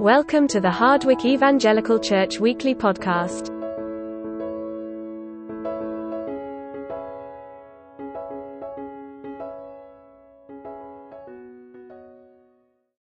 [0.00, 3.48] Welcome to the Hardwick Evangelical Church Weekly Podcast.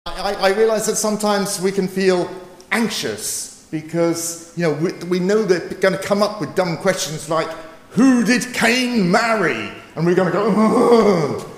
[0.05, 2.29] I, I realize that sometimes we can feel
[2.71, 7.29] anxious because you know we, we know they're going to come up with dumb questions
[7.29, 7.49] like
[7.89, 11.54] who did cain marry and we're going to go "Ugh."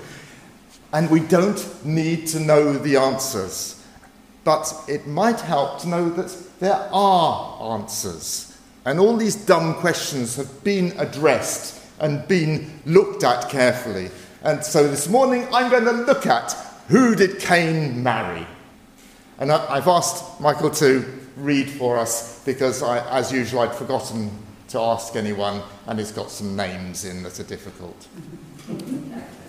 [0.94, 3.84] And we don't need to know the answers.
[4.44, 8.58] But it might help to know that there are answers.
[8.86, 14.10] And all these dumb questions have been addressed and been looked at carefully.
[14.44, 16.54] And so this morning i'm going to look at
[16.88, 18.48] who did cain marry?
[19.40, 24.32] And I've asked Michael to read for us because, I, as usual, I'd forgotten
[24.70, 28.08] to ask anyone, and he's got some names in that are difficult.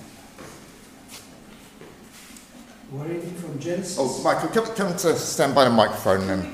[2.91, 3.99] We're reading from Genesis.
[4.01, 6.41] Oh, Michael, come, come to stand by the microphone then.
[6.41, 6.47] I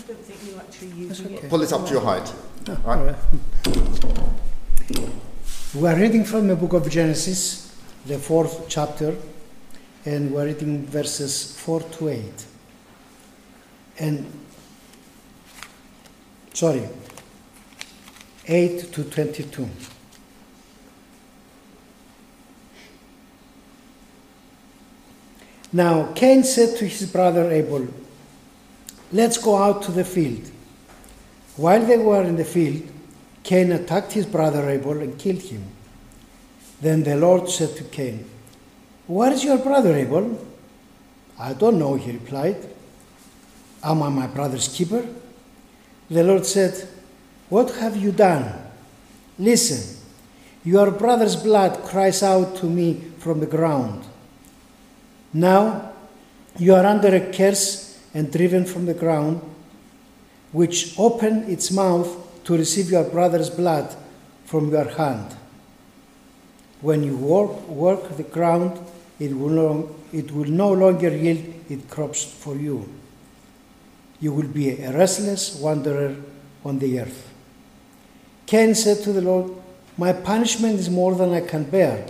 [0.00, 1.50] don't think you're actually using it.
[1.50, 2.32] Pull it up to your height.
[2.68, 3.16] Oh, all right.
[5.74, 9.14] We are reading from the book of Genesis, the fourth chapter,
[10.06, 12.46] and we're reading verses 4 to 8.
[13.98, 14.32] And,
[16.54, 16.88] sorry,
[18.46, 19.68] 8 to 22.
[25.72, 27.86] Now Cain said to his brother Abel,
[29.12, 30.50] Let's go out to the field.
[31.56, 32.82] While they were in the field,
[33.42, 35.64] Cain attacked his brother Abel and killed him.
[36.80, 38.24] Then the Lord said to Cain,
[39.06, 40.46] Where is your brother Abel?
[41.38, 42.68] I don't know, he replied.
[43.82, 45.06] Am I my brother's keeper?
[46.10, 46.88] The Lord said,
[47.48, 48.52] What have you done?
[49.38, 49.96] Listen,
[50.64, 54.04] your brother's blood cries out to me from the ground.
[55.32, 55.92] Now
[56.58, 59.40] you are under a curse and driven from the ground,
[60.52, 62.08] which opened its mouth
[62.44, 63.94] to receive your brother's blood
[64.44, 65.36] from your hand.
[66.80, 68.80] When you work, work the ground,
[69.18, 72.88] it will, no, it will no longer yield its crops for you.
[74.18, 76.16] You will be a restless wanderer
[76.64, 77.32] on the earth.
[78.46, 79.52] Cain said to the Lord,
[79.96, 82.06] My punishment is more than I can bear.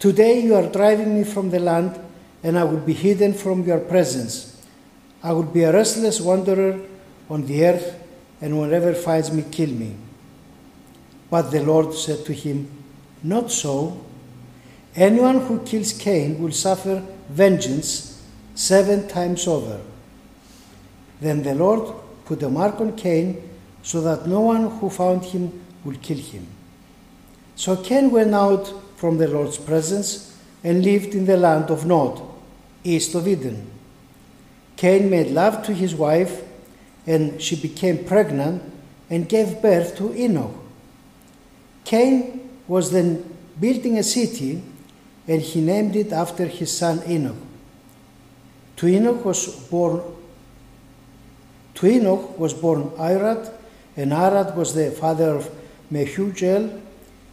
[0.00, 2.00] Today you are driving me from the land,
[2.42, 4.56] and I will be hidden from your presence.
[5.22, 6.80] I will be a restless wanderer
[7.28, 8.02] on the earth,
[8.40, 9.94] and whoever finds me, kill me.
[11.28, 12.70] But the Lord said to him,
[13.22, 14.02] Not so.
[14.96, 19.82] Anyone who kills Cain will suffer vengeance seven times over.
[21.20, 21.94] Then the Lord
[22.24, 23.50] put a mark on Cain
[23.82, 26.46] so that no one who found him would kill him.
[27.54, 32.20] So Cain went out from the Lord's presence and lived in the land of Nod,
[32.84, 33.66] east of Eden.
[34.76, 36.42] Cain made love to his wife,
[37.06, 38.62] and she became pregnant
[39.08, 40.54] and gave birth to Enoch.
[41.82, 43.24] Cain was then
[43.58, 44.62] building a city,
[45.26, 47.40] and he named it after his son Enoch.
[48.76, 50.02] To Enoch was born
[51.76, 53.50] to Enoch was born Irad,
[53.96, 55.50] and Arad was the father of
[55.90, 56.82] Mehujael,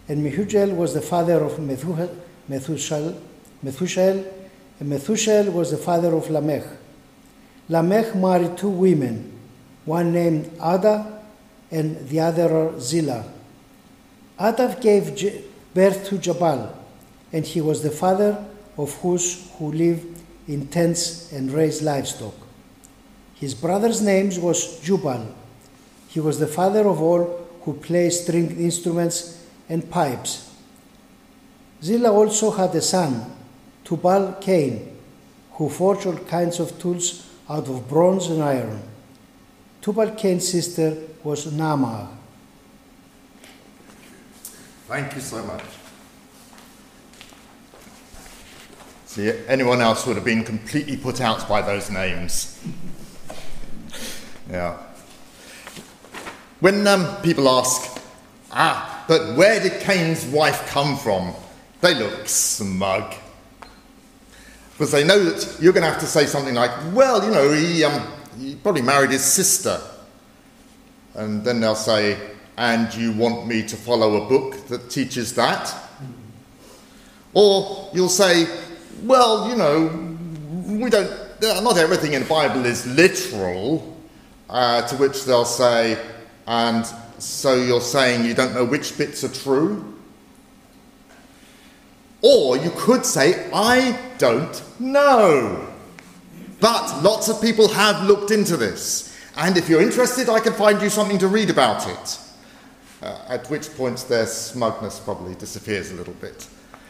[0.07, 3.19] and Mehujael was the father of Methushal,
[3.63, 4.25] Methushel,
[4.79, 6.63] and Methushel was the father of Lamech.
[7.67, 9.37] Lamech married two women,
[9.85, 11.21] one named Ada
[11.71, 13.25] and the other Zillah.
[14.39, 16.73] Ada gave birth to Jabal,
[17.33, 18.45] and he was the father
[18.77, 22.35] of Hus who lived in tents and raised livestock.
[23.35, 25.35] His brother's name was Jubal.
[26.07, 29.36] He was the father of all who play stringed instruments
[29.69, 30.53] and pipes.
[31.81, 33.35] Zillah also had a son,
[33.83, 34.97] Tubal Cain,
[35.53, 38.81] who forged all kinds of tools out of bronze and iron.
[39.81, 42.07] Tubal Cain's sister was Naamah.
[44.87, 45.63] Thank you so much.
[49.05, 52.59] See, anyone else would have been completely put out by those names.
[54.49, 54.77] Yeah.
[56.59, 57.96] When um, people ask,
[58.51, 61.33] ah, but where did Cain's wife come from?
[61.81, 63.13] They look smug.
[64.73, 67.51] Because they know that you're going to have to say something like, well, you know,
[67.51, 68.07] he, um,
[68.39, 69.81] he probably married his sister.
[71.15, 72.17] And then they'll say,
[72.57, 75.73] and you want me to follow a book that teaches that?
[77.33, 78.47] Or you'll say,
[79.03, 80.17] well, you know,
[80.65, 81.09] we don't,
[81.41, 83.97] not everything in the Bible is literal,
[84.49, 86.03] uh, to which they'll say,
[86.45, 86.85] And
[87.19, 89.93] so you're saying you don't know which bits are true?
[92.21, 95.67] Or you could say, I don't know.
[96.59, 99.15] But lots of people have looked into this.
[99.35, 102.19] And if you're interested, I can find you something to read about it.
[103.01, 106.47] Uh, at which point their smugness probably disappears a little bit.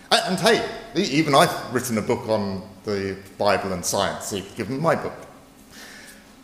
[0.09, 0.65] And, and hey,
[0.95, 4.95] even I've written a book on the Bible and science, so you could give my
[4.95, 5.26] book.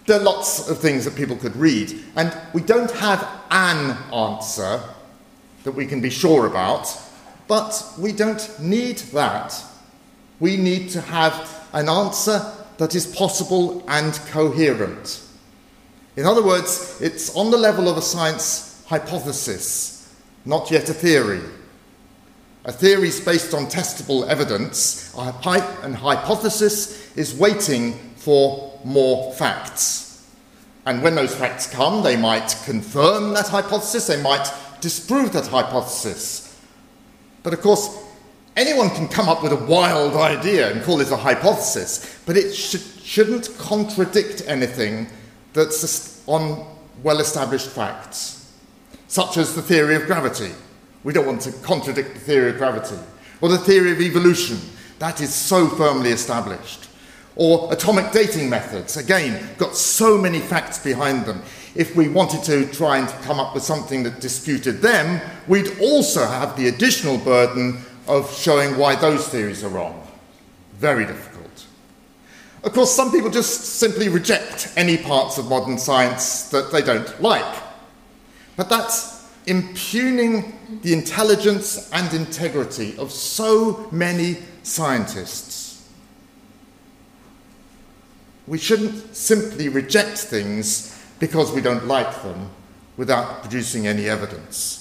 [0.06, 4.82] There are lots of things that people could read, and we don't have an answer
[5.64, 6.88] that we can be sure about,
[7.48, 9.64] but we don't need that.
[10.42, 12.42] We need to have an answer
[12.78, 15.22] that is possible and coherent.
[16.18, 20.14] In other words, it's on the level of a science hypothesis,
[20.44, 21.42] not yet a theory.
[22.66, 30.28] A theory is based on testable evidence, a hypothesis is waiting for more facts.
[30.86, 34.52] And when those facts come, they might confirm that hypothesis, they might
[34.82, 36.60] disprove that hypothesis.
[37.42, 37.98] But of course,
[38.58, 42.54] anyone can come up with a wild idea and call it a hypothesis, but it
[42.54, 45.08] sh- shouldn't contradict anything
[45.54, 46.66] that's on
[47.02, 48.54] well established facts,
[49.08, 50.52] such as the theory of gravity.
[51.04, 52.98] We don't want to contradict the theory of gravity.
[53.42, 54.58] Or the theory of evolution.
[55.00, 56.88] That is so firmly established.
[57.36, 58.98] Or atomic dating methods.
[58.98, 61.42] Again, got so many facts behind them.
[61.76, 66.26] If we wanted to try and come up with something that disputed them, we'd also
[66.26, 70.08] have the additional burden of showing why those theories are wrong.
[70.74, 71.66] Very difficult.
[72.64, 77.22] Of course, some people just simply reject any parts of modern science that they don't
[77.22, 77.64] like.
[78.56, 85.53] But that's impugning the intelligence and integrity of so many scientists.
[88.48, 92.50] We shouldn't simply reject things because we don't like them
[92.98, 94.80] without producing any evidence.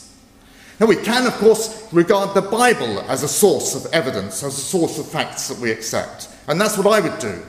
[0.81, 4.61] Now, we can, of course, regard the Bible as a source of evidence, as a
[4.61, 6.29] source of facts that we accept.
[6.49, 7.43] And that's what I would do.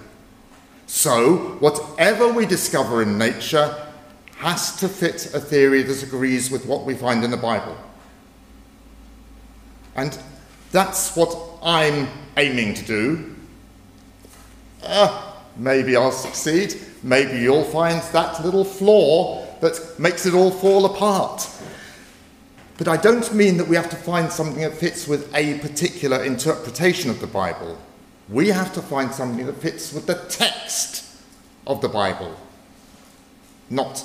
[0.86, 3.76] So, whatever we discover in nature
[4.38, 7.76] has to fit a theory that agrees with what we find in the Bible.
[9.96, 10.18] And
[10.72, 12.08] that's what I'm
[12.38, 13.36] aiming to do.
[14.84, 15.23] Uh,
[15.56, 16.76] maybe I'll succeed.
[17.04, 21.50] Maybe you'll find that little flaw that makes it all fall apart.
[22.78, 26.24] But I don't mean that we have to find something that fits with a particular
[26.24, 27.78] interpretation of the Bible.
[28.30, 31.06] We have to find something that fits with the text
[31.68, 32.36] of the Bible,
[33.70, 34.04] not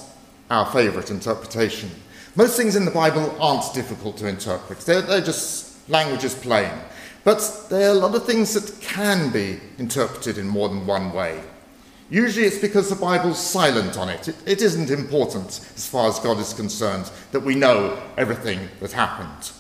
[0.50, 1.90] our favourite interpretation.
[2.36, 6.70] Most things in the Bible aren't difficult to interpret, they're, they're just languages plain.
[7.28, 11.12] But there are a lot of things that can be interpreted in more than one
[11.12, 11.42] way.
[12.08, 14.28] Usually it's because the Bible's silent on it.
[14.28, 14.36] it.
[14.46, 19.52] It isn't important, as far as God is concerned, that we know everything that happened.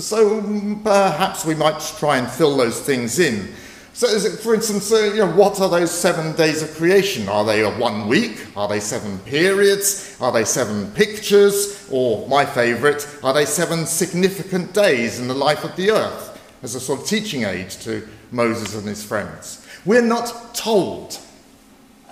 [0.00, 0.40] So
[0.84, 3.52] perhaps we might try and fill those things in.
[3.92, 7.28] So, it, for instance, uh, you know, what are those seven days of creation?
[7.28, 8.46] Are they a one week?
[8.56, 10.16] Are they seven periods?
[10.20, 11.88] Are they seven pictures?
[11.90, 16.29] Or, my favourite, are they seven significant days in the life of the earth?
[16.62, 19.66] As a sort of teaching aid to Moses and his friends.
[19.84, 21.18] We're not told.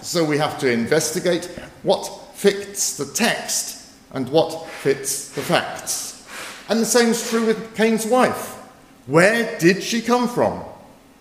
[0.00, 1.46] So we have to investigate
[1.82, 6.26] what fits the text and what fits the facts.
[6.68, 8.54] And the same is true with Cain's wife.
[9.06, 10.62] Where did she come from?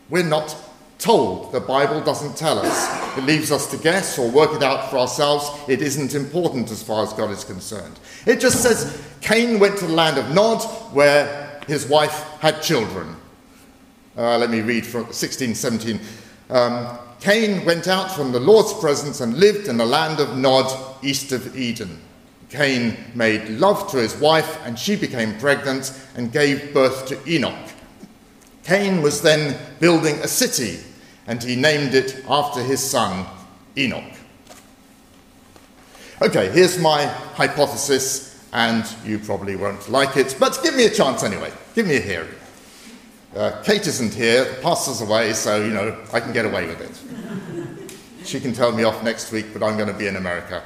[0.10, 0.56] We're not
[1.00, 1.52] told.
[1.52, 3.18] The Bible doesn't tell us.
[3.18, 5.50] It leaves us to guess or work it out for ourselves.
[5.70, 8.00] It isn't important as far as God is concerned.
[8.26, 10.62] It just says Cain went to the land of Nod
[10.94, 13.16] where his wife had children.
[14.18, 16.00] Uh, let me read from 16, 17.
[16.50, 20.72] Um, Cain went out from the Lord's presence and lived in the land of Nod,
[21.04, 22.02] east of Eden.
[22.50, 27.70] Cain made love to his wife, and she became pregnant and gave birth to Enoch.
[28.64, 30.80] Cain was then building a city,
[31.28, 33.26] and he named it after his son,
[33.78, 34.14] Enoch.
[36.22, 38.27] Okay, here's my hypothesis,
[38.58, 41.54] and you probably won't like it, but give me a chance anyway.
[41.76, 42.34] Give me a hearing.
[43.36, 46.82] Uh, Kate isn't here, the pastor's away, so, you know, I can get away with
[46.82, 48.26] it.
[48.26, 50.64] She can tell me off next week, but I'm going to be in America.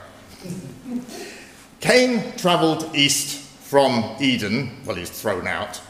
[1.81, 5.81] Cain travelled east from Eden, well, he's thrown out,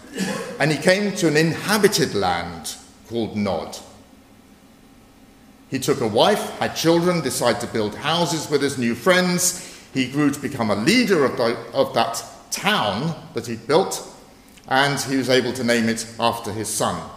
[0.60, 2.78] and he came to an inhabited land
[3.10, 3.78] called Nod.
[5.70, 9.71] He took a wife, had children, decided to build houses with his new friends.
[9.94, 14.08] He grew to become a leader of, the, of that town that he'd built,
[14.68, 17.10] and he was able to name it after his son.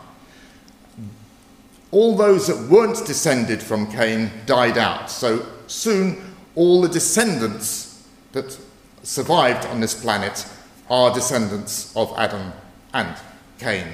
[1.90, 8.58] All those that weren't descended from Cain died out, so soon all the descendants that
[9.02, 10.46] survived on this planet
[10.90, 12.52] are descendants of Adam
[12.92, 13.16] and
[13.58, 13.86] Cain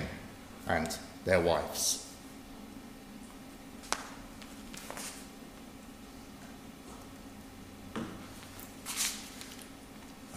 [0.66, 1.99] and their wives.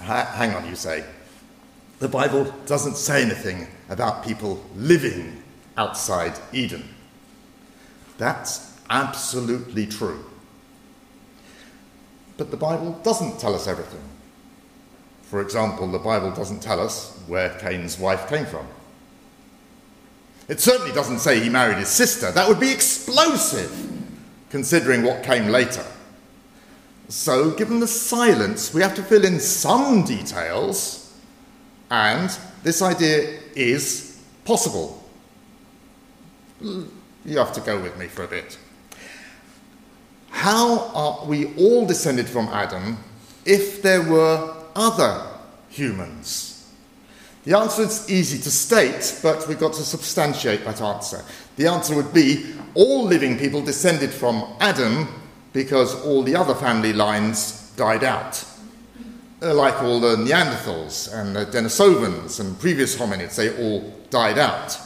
[0.03, 1.03] Hang on, you say.
[2.00, 5.41] The Bible doesn't say anything about people living
[5.77, 6.88] outside Eden.
[8.17, 10.24] That's absolutely true.
[12.38, 14.01] But the Bible doesn't tell us everything.
[15.24, 18.67] For example, the Bible doesn't tell us where Cain's wife came from.
[20.48, 22.31] It certainly doesn't say he married his sister.
[22.31, 23.72] That would be explosive,
[24.50, 25.86] considering what came later.
[27.10, 31.13] So, given the silence, we have to fill in some details,
[31.91, 35.03] and this idea is possible.
[36.62, 38.57] You have to go with me for a bit.
[40.29, 42.98] How are we all descended from Adam
[43.45, 45.27] if there were other
[45.69, 46.72] humans?
[47.43, 51.24] The answer is easy to state, but we've got to substantiate that answer.
[51.57, 55.07] The answer would be all living people descended from Adam
[55.53, 58.43] because all the other family lines died out.
[59.41, 64.77] Uh, like all the Neanderthals and the Denisovans and previous hominids, they all died out.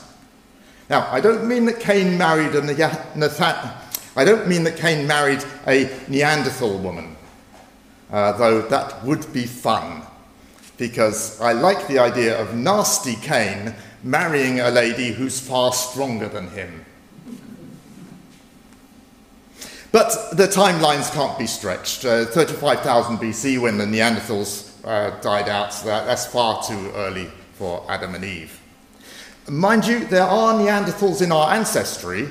[0.89, 3.71] Now, I don't mean that Cain married a Nathan,
[4.15, 7.15] I don't mean that Cain married a Neanderthal woman,
[8.09, 10.01] uh, though that would be fun,
[10.77, 16.47] because I like the idea of nasty Cain marrying a lady who's far stronger than
[16.49, 16.85] him.
[19.91, 22.03] But the timelines can't be stretched.
[22.03, 27.29] Uh, 35,000 BC, when the Neanderthals uh, died out, so that, that's far too early
[27.53, 28.59] for Adam and Eve.
[29.49, 32.27] Mind you, there are Neanderthals in our ancestry,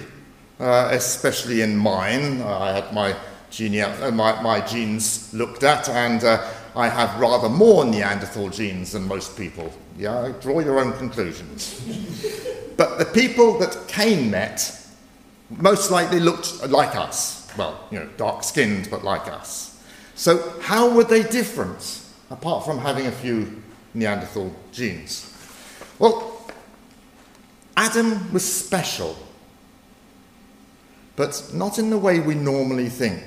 [0.60, 2.42] uh, especially in mine.
[2.42, 3.16] I had my,
[3.50, 8.92] gene- uh, my, my, genes looked at, and uh, I have rather more Neanderthal genes
[8.92, 9.72] than most people.
[9.96, 11.80] Yeah, draw your own conclusions.
[12.76, 14.78] but the people that Cain met
[15.48, 19.82] most likely looked like us well, you know, dark skinned, but like us.
[20.14, 23.62] So, how were they different, apart from having a few
[23.94, 25.32] Neanderthal genes?
[25.98, 26.48] Well,
[27.76, 29.16] Adam was special,
[31.16, 33.22] but not in the way we normally think.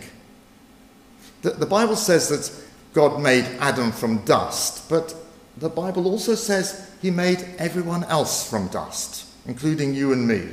[1.41, 2.51] The, the Bible says that
[2.93, 5.15] God made Adam from dust, but
[5.57, 10.49] the Bible also says he made everyone else from dust, including you and me.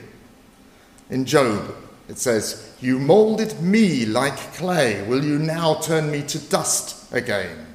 [1.08, 1.74] In Job,
[2.08, 5.02] it says, You molded me like clay.
[5.06, 7.66] Will you now turn me to dust again?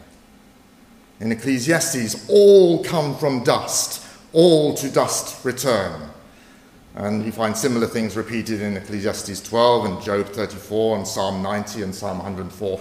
[1.19, 6.09] In Ecclesiastes, all come from dust, all to dust return.
[6.95, 11.83] And you find similar things repeated in Ecclesiastes 12 and Job 34 and Psalm 90
[11.83, 12.79] and Psalm 104.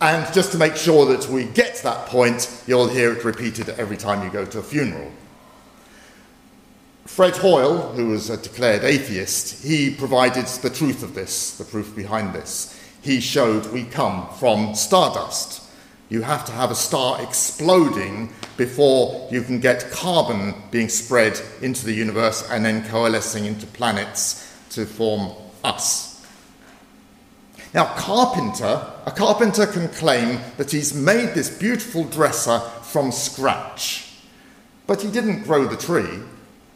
[0.00, 3.96] And just to make sure that we get that point, you'll hear it repeated every
[3.96, 5.10] time you go to a funeral.
[7.04, 11.94] Fred Hoyle, who was a declared atheist, he provided the truth of this, the proof
[11.96, 12.78] behind this.
[13.02, 15.62] He showed we come from stardust.
[16.08, 21.84] You have to have a star exploding before you can get carbon being spread into
[21.84, 25.32] the universe and then coalescing into planets to form
[25.64, 26.24] us.
[27.74, 34.12] Now, carpenter, a carpenter can claim that he's made this beautiful dresser from scratch,
[34.86, 36.20] but he didn't grow the tree.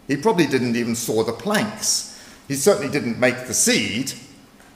[0.08, 2.12] He probably didn't even saw the planks.
[2.48, 4.12] He certainly didn't make the seed.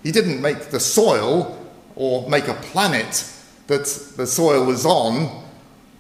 [0.03, 1.57] He didn't make the soil
[1.95, 3.31] or make a planet
[3.67, 3.85] that
[4.17, 5.45] the soil was on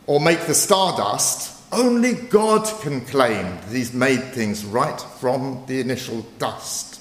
[0.06, 1.56] or make the stardust.
[1.72, 7.00] Only God can claim that He's made things right from the initial dust.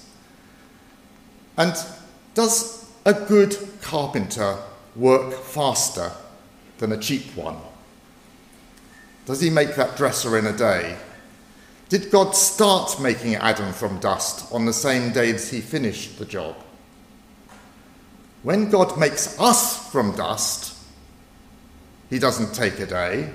[1.58, 1.74] And
[2.36, 4.58] does a good carpenter
[4.96, 6.12] work faster
[6.78, 7.58] than a cheap one?
[9.26, 10.98] Does he make that dresser in a day?
[11.90, 16.26] Did God start making Adam from dust on the same day as he finished the
[16.26, 16.56] job?
[18.44, 20.78] When God makes us from dust,
[22.12, 23.32] he doesn't take a day,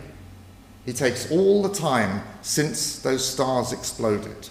[0.86, 4.48] he takes all the time since those stars exploded.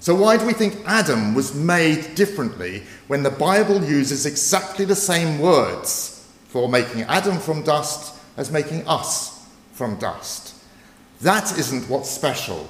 [0.00, 4.96] So, why do we think Adam was made differently when the Bible uses exactly the
[4.96, 10.55] same words for making Adam from dust as making us from dust?
[11.20, 12.68] That isn't what's special.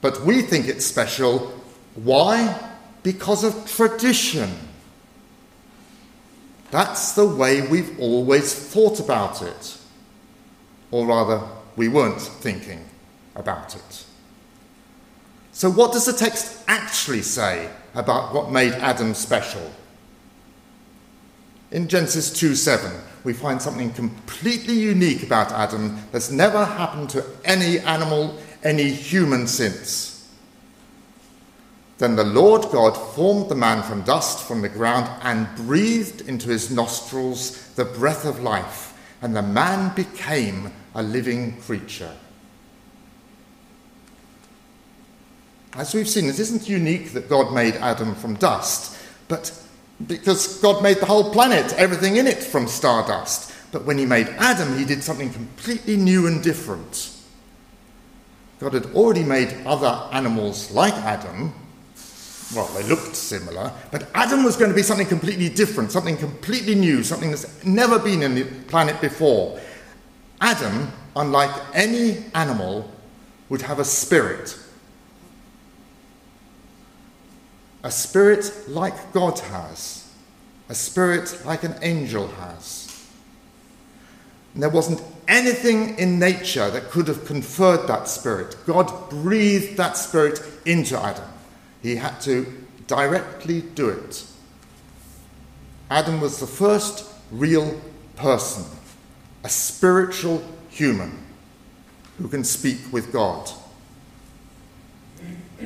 [0.00, 1.52] But we think it's special.
[1.94, 2.72] Why?
[3.02, 4.50] Because of tradition.
[6.70, 9.78] That's the way we've always thought about it.
[10.90, 11.42] Or rather,
[11.76, 12.84] we weren't thinking
[13.34, 14.04] about it.
[15.52, 19.72] So, what does the text actually say about what made Adam special?
[21.70, 22.92] In Genesis 2 7,
[23.24, 29.46] we find something completely unique about Adam that's never happened to any animal, any human
[29.46, 30.28] since.
[31.98, 36.48] Then the Lord God formed the man from dust from the ground and breathed into
[36.48, 42.14] his nostrils the breath of life, and the man became a living creature.
[45.74, 48.96] As we've seen, it isn't unique that God made Adam from dust,
[49.26, 49.52] but
[50.06, 53.52] because God made the whole planet, everything in it from stardust.
[53.72, 57.10] But when he made Adam, he did something completely new and different.
[58.60, 61.52] God had already made other animals like Adam,
[62.54, 66.74] well, they looked similar, but Adam was going to be something completely different, something completely
[66.74, 69.60] new, something that's never been in the planet before.
[70.40, 72.90] Adam, unlike any animal,
[73.50, 74.58] would have a spirit.
[77.82, 80.10] A spirit like God has,
[80.68, 83.06] a spirit like an angel has.
[84.54, 88.56] And there wasn't anything in nature that could have conferred that spirit.
[88.66, 91.28] God breathed that spirit into Adam.
[91.82, 92.46] He had to
[92.86, 94.24] directly do it.
[95.90, 97.80] Adam was the first real
[98.16, 98.64] person,
[99.44, 101.24] a spiritual human
[102.18, 103.50] who can speak with God.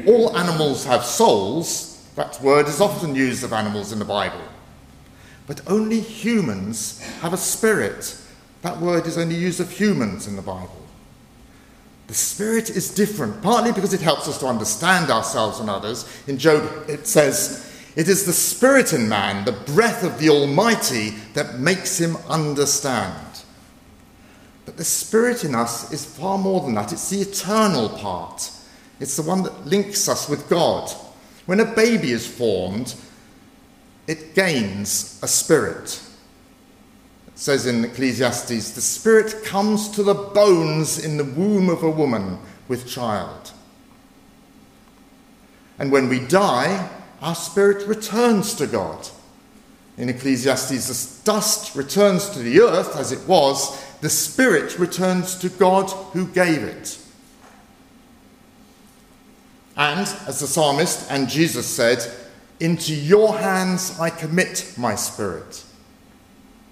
[0.06, 1.91] All animals have souls.
[2.14, 4.42] That word is often used of animals in the Bible.
[5.46, 8.16] But only humans have a spirit.
[8.62, 10.82] That word is only used of humans in the Bible.
[12.12, 16.06] The Spirit is different, partly because it helps us to understand ourselves and others.
[16.26, 21.10] In Job, it says, It is the Spirit in man, the breath of the Almighty,
[21.32, 23.42] that makes him understand.
[24.66, 26.92] But the Spirit in us is far more than that.
[26.92, 28.50] It's the eternal part,
[29.00, 30.92] it's the one that links us with God.
[31.46, 32.94] When a baby is formed,
[34.06, 36.00] it gains a spirit
[37.28, 41.90] It says in Ecclesiastes, the Spirit comes to the bones in the womb of a
[41.90, 42.38] woman
[42.68, 43.52] with child.
[45.78, 46.90] And when we die,
[47.20, 49.08] our spirit returns to God.
[49.96, 55.48] In Ecclesiastes, the dust returns to the earth as it was, the spirit returns to
[55.48, 56.98] God who gave it.
[59.76, 62.04] And, as the psalmist and Jesus said,
[62.60, 65.64] Into your hands I commit my spirit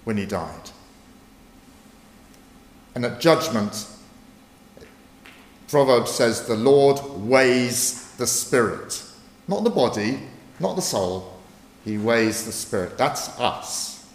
[0.03, 0.69] when he died.
[2.93, 3.87] And at judgment,
[5.69, 9.01] Proverbs says, the Lord weighs the spirit.
[9.47, 10.19] Not the body,
[10.59, 11.39] not the soul.
[11.85, 12.97] He weighs the spirit.
[12.97, 14.05] That's us.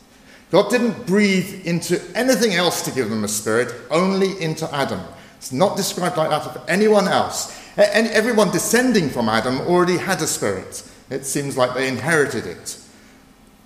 [0.51, 5.01] God didn't breathe into anything else to give them a spirit, only into Adam.
[5.39, 7.59] It's not described like that of anyone else.
[7.77, 10.83] And everyone descending from Adam already had a spirit.
[11.11, 12.79] It seems like they inherited it.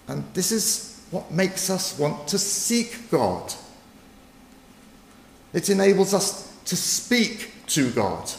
[0.08, 3.52] And this is what makes us want to seek God.
[5.52, 8.30] It enables us to speak to God.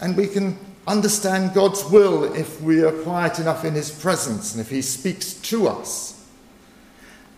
[0.00, 0.56] And we can
[0.86, 5.34] understand God's will if we are quiet enough in His presence and if He speaks
[5.34, 6.28] to us.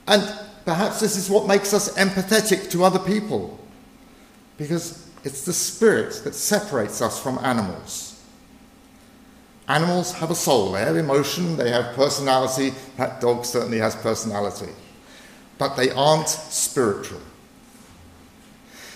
[0.06, 0.22] And
[0.64, 3.58] perhaps this is what makes us empathetic to other people,
[4.56, 8.22] because it's the spirit that separates us from animals.
[9.68, 12.74] Animals have a soul, they have emotion, they have personality.
[12.98, 14.70] That dog certainly has personality.
[15.56, 17.20] But they aren't spiritual.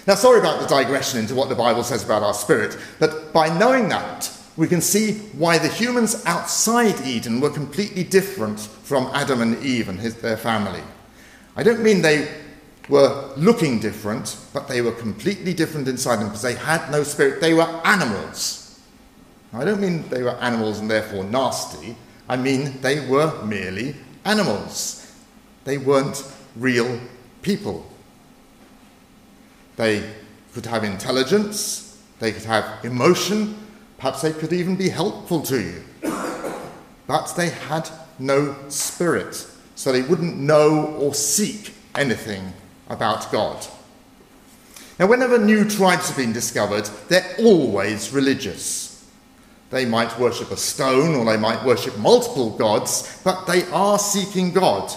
[0.07, 3.49] Now, sorry about the digression into what the Bible says about our spirit, but by
[3.59, 9.41] knowing that, we can see why the humans outside Eden were completely different from Adam
[9.41, 10.83] and Eve and his, their family.
[11.57, 12.29] I don't mean they
[12.89, 17.41] were looking different, but they were completely different inside them because they had no spirit.
[17.41, 18.81] They were animals.
[19.53, 21.97] I don't mean they were animals and therefore nasty.
[22.29, 25.15] I mean they were merely animals.
[25.65, 26.23] They weren't
[26.57, 27.01] real
[27.43, 27.87] people.
[29.77, 30.11] They
[30.53, 33.57] could have intelligence, they could have emotion,
[33.97, 35.85] perhaps they could even be helpful to you.
[37.07, 39.47] But they had no spirit,
[39.77, 42.53] so they wouldn't know or seek anything
[42.89, 43.67] about God.
[44.99, 48.89] Now, whenever new tribes have been discovered, they're always religious.
[49.71, 54.53] They might worship a stone or they might worship multiple gods, but they are seeking
[54.53, 54.91] God.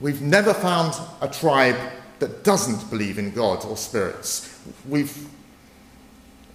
[0.00, 1.76] We've never found a tribe
[2.20, 4.60] that doesn't believe in God or spirits.
[4.88, 5.28] We've,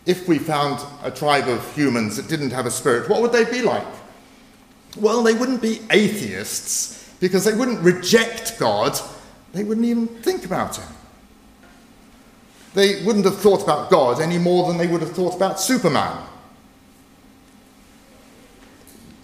[0.06, 3.46] if we found a tribe of humans that didn't have a spirit, what would they
[3.46, 3.86] be like?
[4.98, 8.98] Well, they wouldn't be atheists because they wouldn't reject God,
[9.56, 10.88] they wouldn't even think about Him.
[12.74, 16.18] They wouldn't have thought about God any more than they would have thought about Superman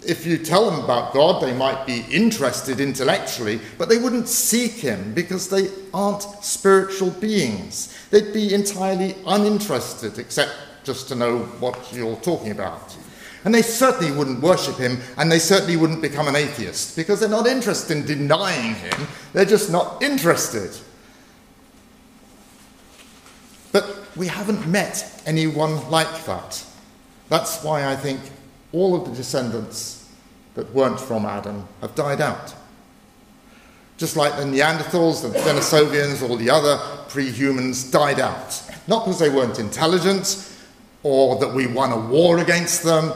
[0.04, 4.72] if you tell them about God, they might be interested intellectually, but they wouldn't seek
[4.72, 7.96] Him because they aren't spiritual beings.
[8.10, 10.52] They'd be entirely uninterested, except
[10.84, 12.96] just to know what you're talking about.
[13.44, 17.28] And they certainly wouldn't worship Him, and they certainly wouldn't become an atheist because they're
[17.28, 20.70] not interested in denying Him, they're just not interested.
[23.72, 26.64] But we haven't met anyone like that.
[27.28, 28.20] That's why I think
[28.72, 30.10] all of the descendants
[30.54, 32.54] that weren't from Adam have died out.
[33.96, 38.62] Just like the Neanderthals, the Denisovians, all the other pre humans died out.
[38.86, 40.50] Not because they weren't intelligent
[41.02, 43.12] or that we won a war against them.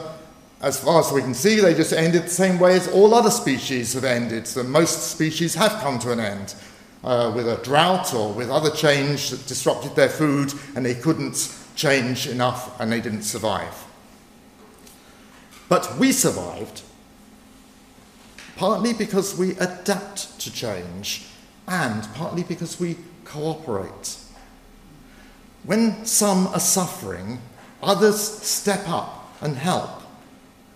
[0.61, 3.29] As far as we can see, they just ended the same way as all other
[3.29, 4.47] species have ended.
[4.47, 6.55] So most species have come to an end
[7.03, 11.55] uh, with a drought or with other change that disrupted their food and they couldn't
[11.75, 13.85] change enough and they didn't survive.
[15.69, 16.81] But we survived
[18.55, 21.27] partly because we adapt to change
[21.67, 24.17] and partly because we cooperate.
[25.63, 27.39] When some are suffering,
[27.83, 30.01] others step up and help,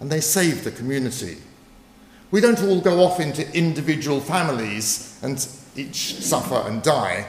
[0.02, 1.38] and they save the community.
[2.32, 7.28] We don't all go off into individual families and each suffer and die.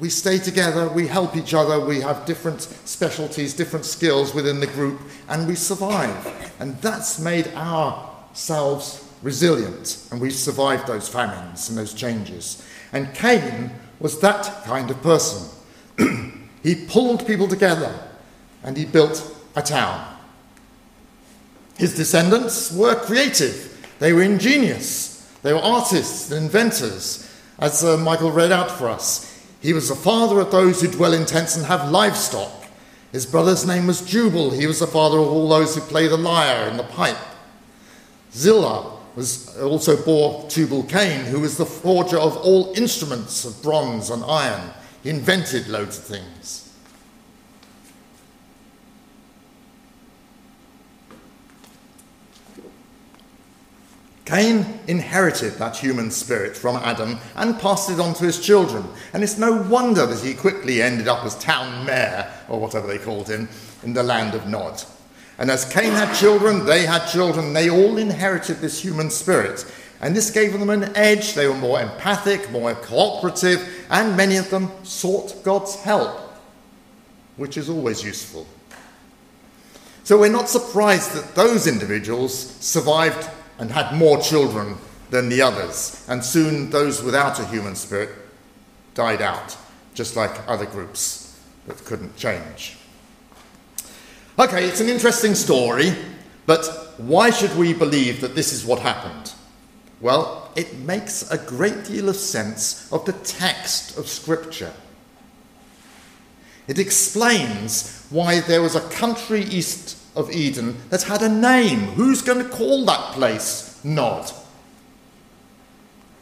[0.00, 4.66] We stay together, we help each other, we have different specialties, different skills within the
[4.66, 6.52] group, and we survive.
[6.58, 12.66] And that's made ourselves resilient, and we've survived those famines and those changes.
[12.92, 13.70] And Cain
[14.00, 15.48] was that kind of person.
[16.62, 17.94] he pulled people together
[18.64, 20.11] and he built a town.
[21.82, 28.30] His descendants were creative, they were ingenious, they were artists and inventors, as uh, Michael
[28.30, 29.44] read out for us.
[29.60, 32.52] He was the father of those who dwell in tents and have livestock.
[33.10, 34.52] His brother's name was Jubal.
[34.52, 37.18] He was the father of all those who play the lyre and the pipe.
[38.32, 44.08] Zillah was also bore Tubal Cain, who was the forger of all instruments of bronze
[44.08, 44.70] and iron.
[45.02, 46.61] He invented loads of things.
[54.24, 58.84] Cain inherited that human spirit from Adam and passed it on to his children.
[59.12, 62.98] And it's no wonder that he quickly ended up as town mayor, or whatever they
[62.98, 63.48] called him,
[63.82, 64.82] in the land of Nod.
[65.38, 67.52] And as Cain had children, they had children.
[67.52, 69.66] They all inherited this human spirit.
[70.00, 71.34] And this gave them an edge.
[71.34, 76.16] They were more empathic, more cooperative, and many of them sought God's help,
[77.36, 78.46] which is always useful.
[80.04, 83.28] So we're not surprised that those individuals survived
[83.62, 84.76] and had more children
[85.10, 86.04] than the others.
[86.08, 88.10] And soon those without a human spirit
[88.94, 89.56] died out,
[89.94, 92.76] just like other groups that couldn't change.
[94.36, 95.94] Okay, it's an interesting story,
[96.44, 99.32] but why should we believe that this is what happened?
[100.00, 104.72] Well, it makes a great deal of sense of the text of Scripture.
[106.66, 111.80] It explains why there was a country east of Eden that had a name.
[111.80, 114.30] Who's going to call that place Nod?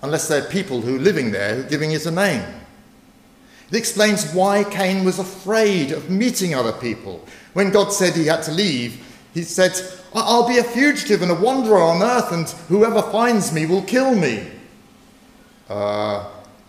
[0.03, 2.42] Unless there are people who are living there who are giving it a name.
[3.70, 7.24] It explains why Cain was afraid of meeting other people.
[7.53, 9.72] When God said he had to leave, he said,
[10.12, 14.14] I'll be a fugitive and a wanderer on earth, and whoever finds me will kill
[14.14, 14.48] me.
[15.68, 16.29] Uh,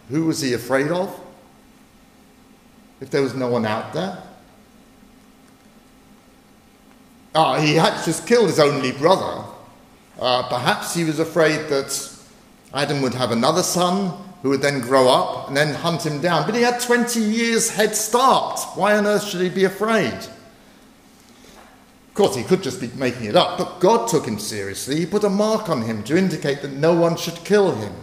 [0.10, 1.20] who was he afraid of?
[3.00, 4.22] If there was no one out there?
[7.34, 9.44] Ah, he had just killed his only brother.
[10.20, 12.18] Uh, perhaps he was afraid that
[12.74, 16.46] Adam would have another son who would then grow up and then hunt him down.
[16.46, 18.60] But he had 20 years head start.
[18.76, 20.14] Why on earth should he be afraid?
[20.14, 24.98] Of course, he could just be making it up, but God took him seriously.
[24.98, 27.94] He put a mark on him to indicate that no one should kill him.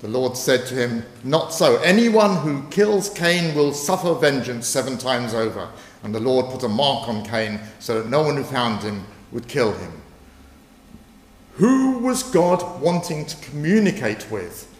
[0.00, 1.76] The Lord said to him, Not so.
[1.76, 5.70] Anyone who kills Cain will suffer vengeance seven times over.
[6.04, 9.06] And the Lord put a mark on Cain so that no one who found him
[9.32, 10.02] would kill him.
[11.54, 14.70] Who was God wanting to communicate with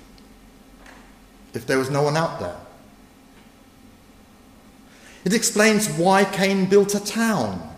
[1.54, 2.56] if there was no one out there?
[5.24, 7.70] It explains why Cain built a town.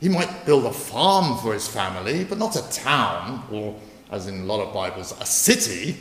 [0.00, 3.74] He might build a farm for his family, but not a town, or
[4.10, 5.96] as in a lot of Bibles, a city.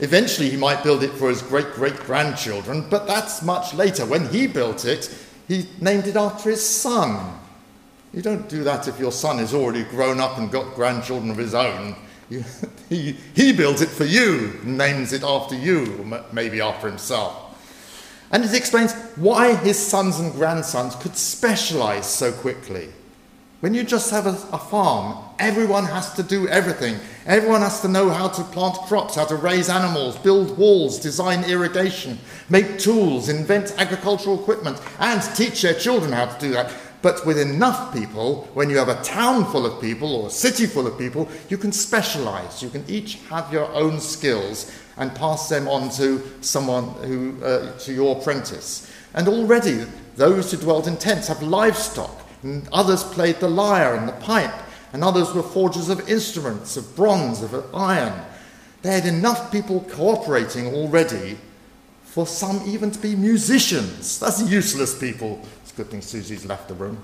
[0.00, 4.04] Eventually, he might build it for his great great grandchildren, but that's much later.
[4.04, 5.14] When he built it,
[5.46, 7.38] he named it after his son.
[8.12, 11.36] You don't do that if your son is already grown up and got grandchildren of
[11.36, 11.96] his own.
[12.30, 12.44] You,
[12.88, 17.40] he, he built it for you, names it after you, maybe after himself.
[18.30, 22.88] And it explains why his sons and grandsons could specialize so quickly.
[23.64, 26.98] When you just have a, a, farm, everyone has to do everything.
[27.24, 31.44] Everyone has to know how to plant crops, how to raise animals, build walls, design
[31.44, 32.18] irrigation,
[32.50, 36.74] make tools, invent agricultural equipment, and teach their children how to do that.
[37.00, 40.66] But with enough people, when you have a town full of people or a city
[40.66, 42.62] full of people, you can specialize.
[42.62, 47.78] You can each have your own skills and pass them on to someone who, uh,
[47.78, 48.92] to your apprentice.
[49.14, 54.06] And already, those who dwelt in tents have livestock and others played the lyre and
[54.06, 54.54] the pipe,
[54.92, 58.12] and others were forgers of instruments, of bronze, of iron.
[58.82, 61.38] They had enough people cooperating already
[62.04, 64.20] for some even to be musicians.
[64.20, 65.40] That's useless people.
[65.62, 67.02] It's a good thing Susie's left the room.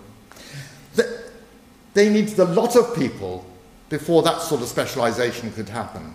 [1.94, 3.44] They needed a lot of people
[3.88, 6.14] before that sort of specialization could happen.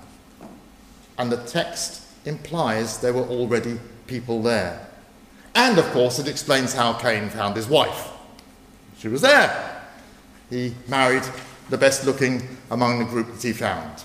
[1.18, 4.88] And the text implies there were already people there.
[5.56, 8.12] And of course, it explains how Cain found his wife.
[9.06, 9.84] She was there.
[10.50, 11.22] He married
[11.70, 12.42] the best looking
[12.72, 14.04] among the group that he found.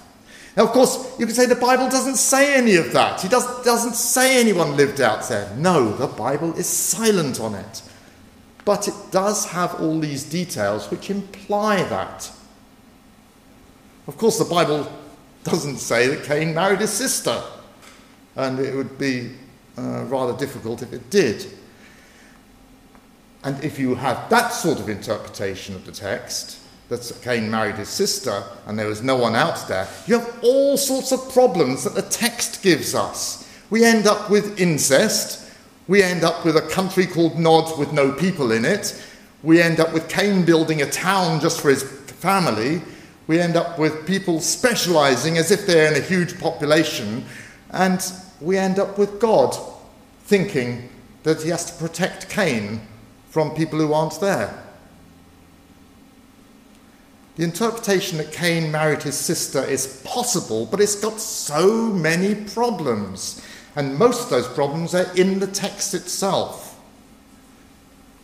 [0.55, 3.23] Now, of course, you could say the Bible doesn't say any of that.
[3.23, 5.57] He does, doesn't say anyone lived out there.
[5.57, 7.81] No, the Bible is silent on it.
[8.67, 12.31] But it does have all these details which imply that.
[14.07, 14.87] Of course, the Bible
[15.45, 17.43] doesn't say that Cain married his sister,
[18.37, 19.33] and it would be
[19.79, 21.47] uh, rather difficult if it did.
[23.43, 26.59] And if you have that sort of interpretation of the text,
[26.91, 30.77] that Cain married his sister and there was no one out there, you have all
[30.77, 33.49] sorts of problems that the text gives us.
[33.71, 35.49] We end up with incest.
[35.87, 39.01] We end up with a country called Nod with no people in it.
[39.43, 42.83] We end up with Cain building a town just for his family.
[43.29, 47.25] We end up with people specializing as if they're in a huge population.
[47.71, 48.05] And
[48.41, 49.57] we end up with God
[50.25, 50.89] thinking
[51.23, 52.81] that he has to protect Cain
[53.31, 54.63] from people who aren't there.
[57.37, 63.43] The interpretation that Cain married his sister is possible, but it's got so many problems.
[63.77, 66.79] And most of those problems are in the text itself.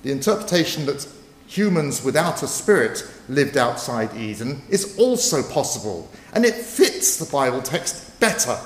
[0.03, 1.09] The interpretation that
[1.47, 6.11] humans without a spirit lived outside Eden is also possible.
[6.35, 8.59] And it fits the Bible text better.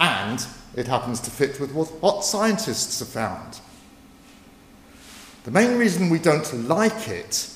[0.00, 3.60] And it happens to fit with what scientists have found.
[5.44, 7.48] The main reason we don't like it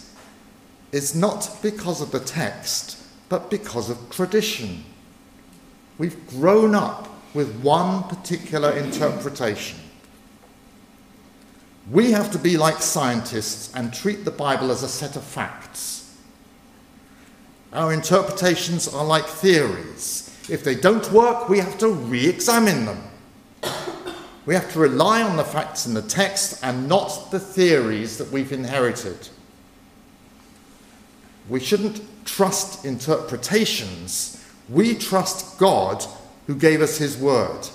[0.93, 4.85] is not because of the text, but because of tradition.
[5.99, 9.79] We've grown up with one particular interpretation.
[11.91, 16.17] We have to be like scientists and treat the Bible as a set of facts.
[17.73, 20.35] Our interpretations are like theories.
[20.49, 23.03] If they don't work, we have to re examine them.
[24.47, 28.31] We have to rely on the facts in the text and not the theories that
[28.31, 29.29] we've inherited.
[31.49, 34.45] We shouldn't trust interpretations.
[34.69, 36.05] We trust God
[36.47, 37.69] who gave us his word.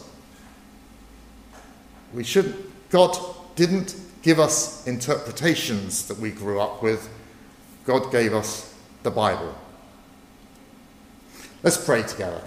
[2.14, 3.18] We should God
[3.56, 7.10] didn't give us interpretations that we grew up with.
[7.86, 9.56] God gave us the Bible.
[11.64, 12.42] Let's pray together.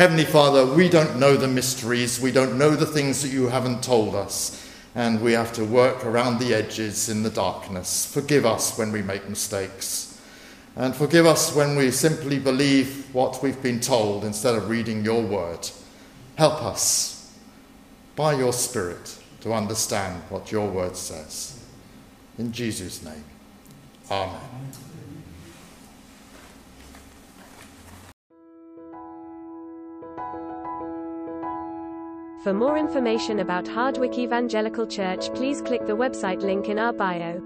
[0.00, 3.82] Heavenly Father, we don't know the mysteries, we don't know the things that you haven't
[3.82, 8.06] told us, and we have to work around the edges in the darkness.
[8.06, 10.18] Forgive us when we make mistakes,
[10.74, 15.20] and forgive us when we simply believe what we've been told instead of reading your
[15.20, 15.68] word.
[16.36, 17.36] Help us,
[18.16, 21.62] by your Spirit, to understand what your word says.
[22.38, 23.24] In Jesus' name,
[24.10, 24.40] Amen.
[32.42, 37.38] For more information about Hardwick Evangelical Church, please click the website link in our bio.